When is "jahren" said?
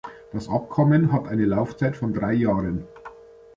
2.33-2.87